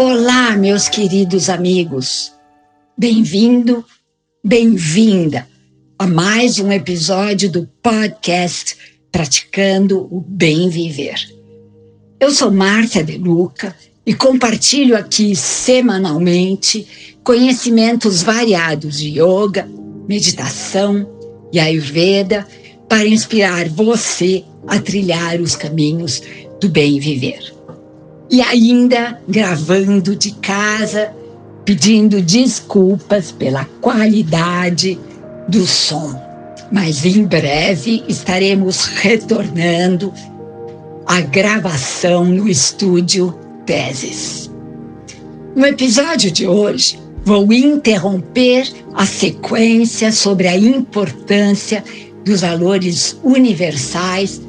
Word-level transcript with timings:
Olá, 0.00 0.56
meus 0.56 0.88
queridos 0.88 1.50
amigos. 1.50 2.32
Bem-vindo, 2.96 3.84
bem-vinda 4.44 5.44
a 5.98 6.06
mais 6.06 6.60
um 6.60 6.70
episódio 6.70 7.50
do 7.50 7.68
podcast 7.82 8.76
Praticando 9.10 10.06
o 10.08 10.20
Bem 10.20 10.68
Viver. 10.68 11.16
Eu 12.20 12.30
sou 12.30 12.48
Márcia 12.48 13.02
De 13.02 13.18
Luca 13.18 13.74
e 14.06 14.14
compartilho 14.14 14.96
aqui 14.96 15.34
semanalmente 15.34 17.18
conhecimentos 17.24 18.22
variados 18.22 19.00
de 19.00 19.20
yoga, 19.20 19.68
meditação 20.08 21.10
e 21.52 21.58
ayurveda 21.58 22.46
para 22.88 23.04
inspirar 23.04 23.68
você 23.68 24.44
a 24.64 24.78
trilhar 24.78 25.40
os 25.40 25.56
caminhos 25.56 26.22
do 26.60 26.68
bem 26.68 27.00
viver 27.00 27.57
e 28.30 28.40
ainda 28.40 29.20
gravando 29.28 30.14
de 30.14 30.32
casa, 30.32 31.12
pedindo 31.64 32.20
desculpas 32.20 33.32
pela 33.32 33.64
qualidade 33.80 34.98
do 35.48 35.66
som. 35.66 36.20
Mas 36.70 37.04
em 37.04 37.24
breve 37.24 38.04
estaremos 38.08 38.86
retornando 38.86 40.12
à 41.06 41.20
gravação 41.20 42.24
no 42.24 42.48
estúdio 42.48 43.38
Teses. 43.64 44.50
No 45.56 45.66
episódio 45.66 46.30
de 46.30 46.46
hoje, 46.46 46.98
vou 47.24 47.52
interromper 47.52 48.70
a 48.94 49.04
sequência 49.04 50.12
sobre 50.12 50.48
a 50.48 50.56
importância 50.56 51.82
dos 52.24 52.42
valores 52.42 53.18
universais 53.22 54.40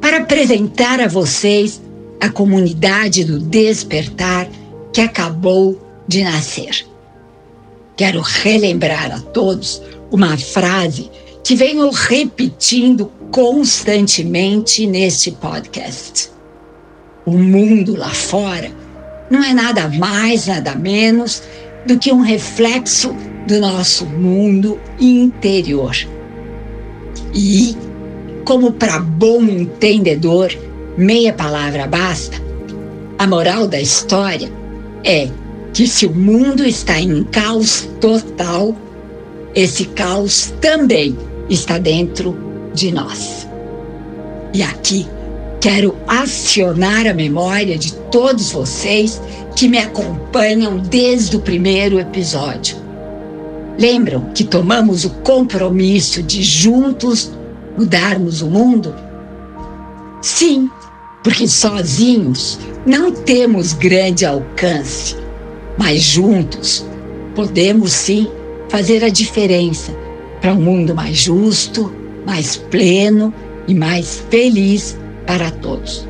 para 0.00 0.18
apresentar 0.18 1.00
a 1.00 1.08
vocês 1.08 1.80
a 2.22 2.30
comunidade 2.30 3.24
do 3.24 3.40
despertar 3.40 4.48
que 4.92 5.00
acabou 5.00 5.76
de 6.06 6.22
nascer. 6.22 6.86
Quero 7.96 8.20
relembrar 8.20 9.10
a 9.10 9.18
todos 9.18 9.82
uma 10.08 10.36
frase 10.36 11.10
que 11.42 11.56
venho 11.56 11.90
repetindo 11.90 13.10
constantemente 13.32 14.86
neste 14.86 15.32
podcast. 15.32 16.30
O 17.26 17.32
mundo 17.32 17.96
lá 17.96 18.10
fora 18.10 18.70
não 19.28 19.42
é 19.42 19.52
nada 19.52 19.88
mais, 19.88 20.46
nada 20.46 20.76
menos 20.76 21.42
do 21.88 21.98
que 21.98 22.12
um 22.12 22.20
reflexo 22.20 23.12
do 23.48 23.58
nosso 23.58 24.06
mundo 24.06 24.78
interior. 25.00 25.96
E, 27.34 27.76
como 28.44 28.70
para 28.70 29.00
bom 29.00 29.42
entendedor, 29.42 30.52
meia 30.96 31.32
palavra 31.32 31.86
basta, 31.86 32.36
a 33.18 33.26
moral 33.26 33.66
da 33.66 33.80
história 33.80 34.50
é 35.04 35.28
que 35.72 35.86
se 35.86 36.06
o 36.06 36.14
mundo 36.14 36.64
está 36.64 37.00
em 37.00 37.24
caos 37.24 37.88
total, 38.00 38.76
esse 39.54 39.86
caos 39.86 40.52
também 40.60 41.16
está 41.48 41.78
dentro 41.78 42.36
de 42.74 42.92
nós. 42.92 43.48
E 44.52 44.62
aqui 44.62 45.06
quero 45.60 45.96
acionar 46.06 47.06
a 47.06 47.14
memória 47.14 47.78
de 47.78 47.94
todos 48.10 48.50
vocês 48.52 49.20
que 49.56 49.68
me 49.68 49.78
acompanham 49.78 50.78
desde 50.78 51.36
o 51.36 51.40
primeiro 51.40 51.98
episódio. 51.98 52.76
Lembram 53.78 54.30
que 54.34 54.44
tomamos 54.44 55.04
o 55.04 55.10
compromisso 55.10 56.22
de 56.22 56.42
juntos 56.42 57.32
mudarmos 57.78 58.42
o 58.42 58.46
mundo? 58.48 58.94
Sim, 60.20 60.70
porque 61.22 61.46
sozinhos 61.46 62.58
não 62.84 63.12
temos 63.12 63.72
grande 63.72 64.26
alcance, 64.26 65.16
mas 65.78 66.02
juntos 66.02 66.84
podemos 67.34 67.92
sim 67.92 68.28
fazer 68.68 69.04
a 69.04 69.08
diferença 69.08 69.92
para 70.40 70.52
um 70.52 70.60
mundo 70.60 70.94
mais 70.94 71.16
justo, 71.16 71.92
mais 72.26 72.56
pleno 72.56 73.32
e 73.68 73.74
mais 73.74 74.24
feliz 74.30 74.98
para 75.26 75.50
todos. 75.50 76.08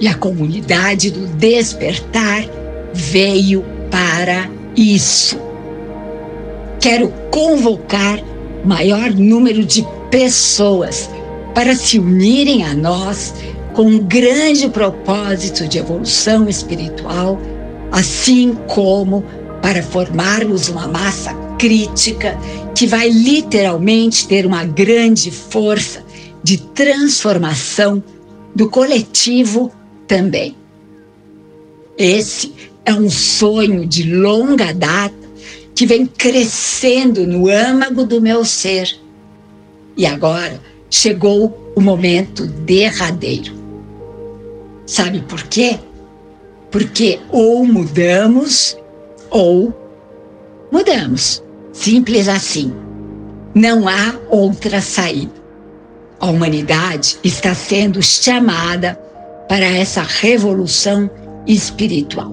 E 0.00 0.06
a 0.06 0.14
comunidade 0.14 1.10
do 1.10 1.26
despertar 1.36 2.44
veio 2.92 3.64
para 3.90 4.48
isso. 4.76 5.38
Quero 6.80 7.08
convocar 7.30 8.22
maior 8.64 9.10
número 9.10 9.64
de 9.64 9.84
pessoas 10.10 11.10
para 11.54 11.74
se 11.74 11.98
unirem 11.98 12.64
a 12.64 12.74
nós 12.74 13.34
com 13.74 13.82
um 13.82 13.98
grande 13.98 14.68
propósito 14.68 15.66
de 15.66 15.78
evolução 15.78 16.48
espiritual, 16.48 17.38
assim 17.90 18.54
como 18.68 19.24
para 19.60 19.82
formarmos 19.82 20.68
uma 20.68 20.86
massa 20.86 21.34
crítica 21.58 22.38
que 22.74 22.86
vai 22.86 23.08
literalmente 23.08 24.28
ter 24.28 24.46
uma 24.46 24.64
grande 24.64 25.30
força 25.30 26.04
de 26.42 26.58
transformação 26.58 28.02
do 28.54 28.70
coletivo 28.70 29.72
também. 30.06 30.56
Esse 31.98 32.54
é 32.84 32.92
um 32.92 33.10
sonho 33.10 33.86
de 33.86 34.04
longa 34.04 34.72
data 34.72 35.14
que 35.74 35.86
vem 35.86 36.06
crescendo 36.06 37.26
no 37.26 37.48
âmago 37.48 38.04
do 38.04 38.20
meu 38.20 38.44
ser. 38.44 38.96
E 39.96 40.06
agora 40.06 40.60
chegou 40.88 41.72
o 41.74 41.80
momento 41.80 42.46
derradeiro. 42.46 43.63
Sabe 44.86 45.22
por 45.22 45.42
quê? 45.44 45.78
Porque 46.70 47.20
ou 47.30 47.64
mudamos 47.64 48.76
ou 49.30 49.72
mudamos. 50.70 51.42
Simples 51.72 52.28
assim. 52.28 52.72
Não 53.54 53.88
há 53.88 54.14
outra 54.28 54.80
saída. 54.80 55.32
A 56.20 56.30
humanidade 56.30 57.18
está 57.22 57.54
sendo 57.54 58.02
chamada 58.02 58.94
para 59.48 59.64
essa 59.64 60.02
revolução 60.02 61.10
espiritual. 61.46 62.32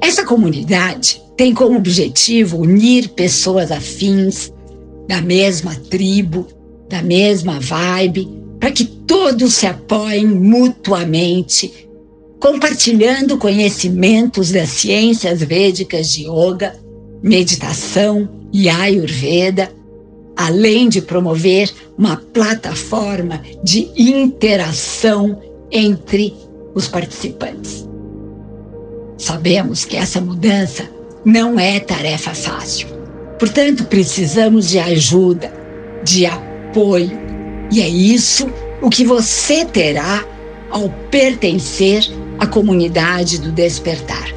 Essa 0.00 0.24
comunidade 0.24 1.22
tem 1.36 1.54
como 1.54 1.76
objetivo 1.76 2.58
unir 2.58 3.10
pessoas 3.10 3.70
afins, 3.70 4.52
da 5.06 5.20
mesma 5.20 5.74
tribo, 5.88 6.46
da 6.88 7.02
mesma 7.02 7.60
vibe, 7.60 8.28
para 8.58 8.72
que 8.72 8.97
todos 9.08 9.54
se 9.54 9.66
apoiem 9.66 10.26
mutuamente, 10.26 11.88
compartilhando 12.38 13.38
conhecimentos 13.38 14.52
das 14.52 14.68
ciências 14.68 15.42
védicas 15.42 16.12
de 16.12 16.28
yoga, 16.28 16.78
meditação 17.22 18.28
e 18.52 18.68
ayurveda, 18.68 19.72
além 20.36 20.88
de 20.88 21.00
promover 21.00 21.72
uma 21.96 22.16
plataforma 22.16 23.42
de 23.64 23.90
interação 23.96 25.40
entre 25.72 26.34
os 26.74 26.86
participantes. 26.86 27.88
Sabemos 29.16 29.84
que 29.84 29.96
essa 29.96 30.20
mudança 30.20 30.88
não 31.24 31.58
é 31.58 31.80
tarefa 31.80 32.34
fácil. 32.34 32.86
Portanto, 33.38 33.84
precisamos 33.86 34.68
de 34.68 34.78
ajuda, 34.78 35.52
de 36.04 36.24
apoio, 36.26 37.18
e 37.72 37.80
é 37.80 37.88
isso 37.88 38.48
o 38.80 38.88
que 38.88 39.04
você 39.04 39.64
terá 39.64 40.24
ao 40.70 40.88
pertencer 41.10 42.04
à 42.38 42.46
comunidade 42.46 43.38
do 43.40 43.50
despertar. 43.50 44.32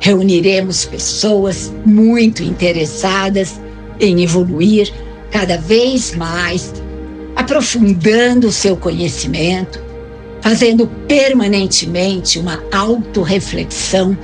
Reuniremos 0.00 0.84
pessoas 0.84 1.72
muito 1.84 2.42
interessadas 2.42 3.60
em 3.98 4.22
evoluir 4.22 4.92
cada 5.30 5.56
vez 5.56 6.14
mais, 6.14 6.72
aprofundando 7.36 8.48
o 8.48 8.52
seu 8.52 8.76
conhecimento, 8.76 9.82
fazendo 10.40 10.86
permanentemente 11.06 12.38
uma 12.38 12.62
autorreflexão 12.72 14.16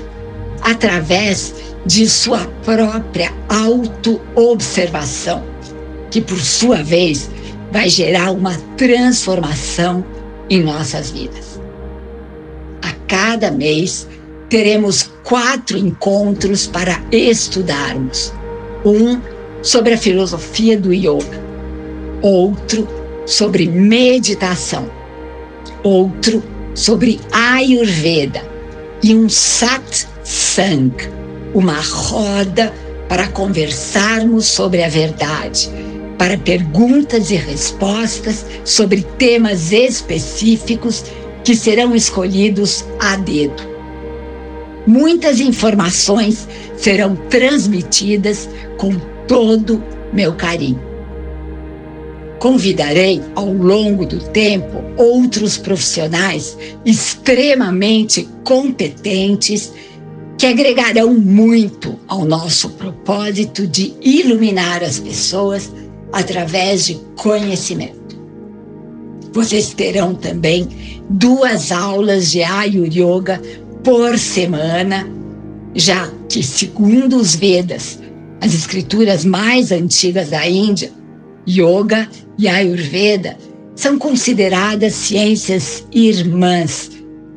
através 0.62 1.54
de 1.84 2.08
sua 2.08 2.40
própria 2.64 3.32
autoobservação, 3.48 5.44
que 6.10 6.20
por 6.20 6.40
sua 6.40 6.82
vez 6.82 7.30
vai 7.70 7.88
gerar 7.88 8.30
uma 8.30 8.54
transformação 8.76 10.04
em 10.48 10.62
nossas 10.62 11.10
vidas. 11.10 11.60
A 12.82 12.92
cada 13.08 13.50
mês 13.50 14.06
teremos 14.48 15.10
quatro 15.24 15.76
encontros 15.76 16.66
para 16.66 17.00
estudarmos. 17.10 18.32
Um 18.84 19.20
sobre 19.62 19.94
a 19.94 19.98
filosofia 19.98 20.78
do 20.78 20.92
yoga, 20.92 21.42
outro 22.22 22.86
sobre 23.26 23.66
meditação, 23.66 24.88
outro 25.82 26.42
sobre 26.74 27.20
Ayurveda 27.32 28.42
e 29.02 29.12
um 29.14 29.28
satsang, 29.28 30.94
uma 31.52 31.80
roda 31.80 32.72
para 33.08 33.26
conversarmos 33.28 34.46
sobre 34.46 34.84
a 34.84 34.88
verdade 34.88 35.68
para 36.18 36.38
perguntas 36.38 37.30
e 37.30 37.36
respostas 37.36 38.44
sobre 38.64 39.02
temas 39.18 39.72
específicos 39.72 41.04
que 41.44 41.54
serão 41.54 41.94
escolhidos 41.94 42.84
a 42.98 43.16
dedo. 43.16 43.76
muitas 44.86 45.40
informações 45.40 46.48
serão 46.76 47.16
transmitidas 47.28 48.48
com 48.78 48.92
todo 49.26 49.82
meu 50.12 50.34
carinho. 50.34 50.80
Convidarei 52.38 53.20
ao 53.34 53.52
longo 53.52 54.06
do 54.06 54.20
tempo 54.30 54.84
outros 54.96 55.58
profissionais 55.58 56.56
extremamente 56.84 58.28
competentes 58.44 59.72
que 60.38 60.46
agregarão 60.46 61.14
muito 61.14 61.98
ao 62.06 62.24
nosso 62.24 62.70
propósito 62.70 63.66
de 63.66 63.94
iluminar 64.02 64.84
as 64.84 64.98
pessoas 64.98 65.72
através 66.12 66.86
de 66.86 66.94
conhecimento. 67.16 68.16
Vocês 69.32 69.74
terão 69.74 70.14
também 70.14 70.68
duas 71.10 71.70
aulas 71.70 72.30
de 72.30 72.42
Ayur 72.42 72.86
Yoga 72.86 73.40
por 73.84 74.18
semana, 74.18 75.06
já 75.74 76.10
que, 76.28 76.42
segundo 76.42 77.16
os 77.16 77.34
Vedas, 77.34 77.98
as 78.40 78.54
escrituras 78.54 79.24
mais 79.24 79.70
antigas 79.72 80.30
da 80.30 80.48
Índia, 80.48 80.90
Yoga 81.48 82.08
e 82.38 82.48
Ayurveda 82.48 83.36
são 83.74 83.98
consideradas 83.98 84.94
ciências 84.94 85.86
irmãs 85.92 86.90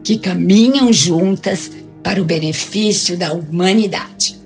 que 0.04 0.18
caminham 0.18 0.92
juntas 0.92 1.72
para 2.01 2.22
o 2.22 2.25
benefício 2.25 3.18
da 3.18 3.33
humanidade. 3.33 4.38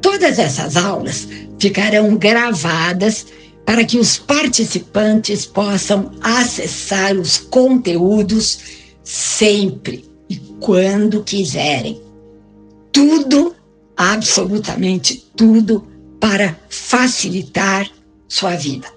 Todas 0.00 0.38
essas 0.38 0.76
aulas 0.76 1.28
ficarão 1.58 2.16
gravadas 2.16 3.26
para 3.64 3.84
que 3.84 3.98
os 3.98 4.18
participantes 4.18 5.46
possam 5.46 6.10
acessar 6.20 7.14
os 7.16 7.38
conteúdos 7.38 8.58
sempre 9.04 10.04
e 10.28 10.36
quando 10.58 11.22
quiserem. 11.22 12.00
Tudo, 12.92 13.54
absolutamente 13.96 15.24
tudo, 15.36 15.86
para 16.18 16.58
facilitar 16.68 17.88
sua 18.28 18.56
vida. 18.56 18.88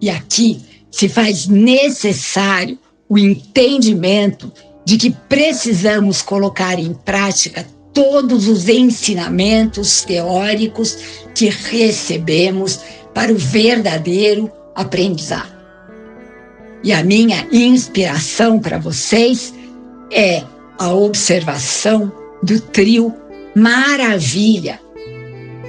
E 0.00 0.10
aqui 0.10 0.60
se 0.90 1.08
faz 1.08 1.46
necessário 1.46 2.78
o 3.08 3.18
entendimento 3.18 4.52
de 4.84 4.96
que 4.96 5.10
precisamos 5.10 6.22
colocar 6.22 6.78
em 6.78 6.92
prática 6.92 7.66
todos 7.92 8.48
os 8.48 8.68
ensinamentos 8.68 10.02
teóricos 10.02 10.98
que 11.34 11.48
recebemos 11.48 12.80
para 13.14 13.32
o 13.32 13.36
verdadeiro 13.36 14.50
aprendizado. 14.74 15.52
E 16.84 16.92
a 16.92 17.04
minha 17.04 17.46
inspiração 17.52 18.58
para 18.58 18.78
vocês 18.78 19.54
é 20.10 20.42
a 20.78 20.92
observação 20.92 22.12
do 22.42 22.60
trio 22.60 23.14
Maravilha. 23.54 24.80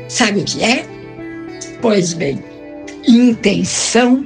Sabe 0.07 0.39
o 0.39 0.45
que 0.45 0.63
é? 0.63 0.85
Pois 1.81 2.13
bem, 2.13 2.43
intenção, 3.07 4.25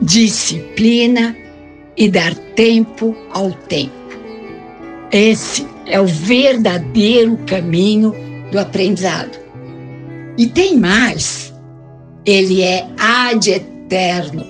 disciplina 0.00 1.36
e 1.96 2.08
dar 2.08 2.34
tempo 2.54 3.16
ao 3.32 3.50
tempo. 3.50 3.99
Esse 5.12 5.66
é 5.86 6.00
o 6.00 6.06
verdadeiro 6.06 7.36
caminho 7.46 8.14
do 8.52 8.58
aprendizado. 8.58 9.38
E 10.38 10.46
tem 10.46 10.78
mais, 10.78 11.52
ele 12.24 12.62
é 12.62 12.86
ad 12.98 13.50
eterno, 13.50 14.46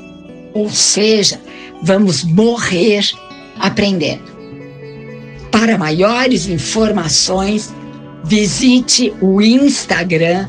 ou 0.54 0.68
seja, 0.68 1.40
vamos 1.82 2.22
morrer 2.24 3.04
aprendendo. 3.58 4.30
Para 5.50 5.78
maiores 5.78 6.46
informações, 6.46 7.74
visite 8.24 9.12
o 9.20 9.40
Instagram 9.40 10.46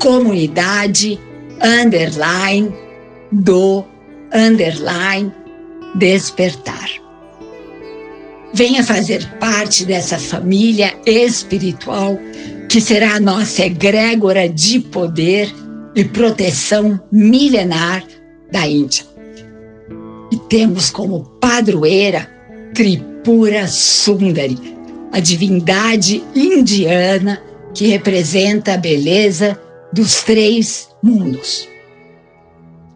comunidade 0.00 1.20
underline 1.62 2.72
do 3.30 3.84
underline 4.32 5.30
despertar. 5.94 6.88
Venha 8.52 8.82
fazer 8.82 9.24
parte 9.38 9.84
dessa 9.84 10.18
família 10.18 10.94
espiritual 11.06 12.18
que 12.68 12.80
será 12.80 13.14
a 13.14 13.20
nossa 13.20 13.64
egrégora 13.64 14.48
de 14.48 14.80
poder 14.80 15.52
e 15.94 16.04
proteção 16.04 17.00
milenar 17.10 18.04
da 18.50 18.66
Índia. 18.66 19.04
E 20.32 20.36
temos 20.48 20.90
como 20.90 21.24
padroeira 21.40 22.30
Tripura 22.74 23.66
Sundari, 23.66 24.58
a 25.12 25.20
divindade 25.20 26.22
indiana 26.34 27.42
que 27.74 27.88
representa 27.88 28.74
a 28.74 28.76
beleza 28.76 29.58
dos 29.92 30.22
três 30.22 30.88
mundos. 31.02 31.68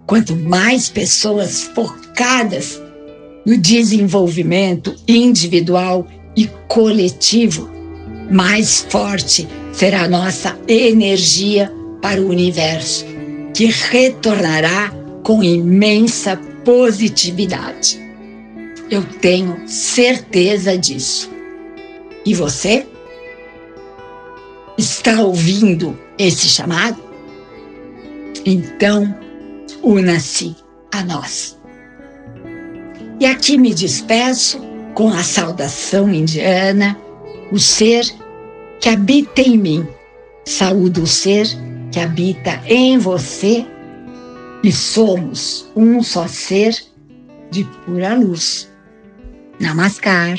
Quanto 0.07 0.37
mais 0.37 0.89
pessoas 0.89 1.63
focadas 1.75 2.81
no 3.45 3.57
desenvolvimento 3.59 4.95
individual 5.07 6.07
e 6.37 6.49
coletivo, 6.69 7.71
mais 8.31 8.87
forte 8.89 9.47
será 9.73 10.05
a 10.05 10.09
nossa 10.09 10.59
energia 10.67 11.73
para 12.01 12.21
o 12.21 12.29
universo, 12.29 13.05
que 13.55 13.67
retornará 13.67 14.93
com 15.23 15.43
imensa 15.43 16.37
positividade. 16.65 17.99
Eu 18.91 19.03
tenho 19.03 19.67
certeza 19.67 20.77
disso. 20.77 21.31
E 22.25 22.35
você? 22.35 22.87
Está 24.77 25.23
ouvindo 25.23 25.99
esse 26.19 26.49
chamado? 26.49 27.03
Então, 28.45 29.15
una-se 29.83 30.55
a 30.93 31.03
nós. 31.05 31.59
E 33.21 33.27
aqui 33.27 33.57
me 33.57 33.73
despeço 33.73 34.61
com 34.95 35.09
a 35.09 35.23
saudação 35.23 36.13
indiana, 36.13 36.99
o 37.53 37.59
ser 37.59 38.05
que 38.81 38.89
habita 38.89 39.41
em 39.41 39.57
mim. 39.57 39.89
Saúde 40.45 41.01
o 41.01 41.07
ser 41.07 41.47
que 41.91 42.01
habita 42.01 42.61
em 42.67 42.99
você 42.99 43.67
e 44.63 44.73
somos 44.73 45.71
um 45.77 46.03
só 46.03 46.27
ser 46.27 46.77
de 47.51 47.65
pura 47.85 48.15
luz. 48.15 48.71
Namaskar. 49.61 50.39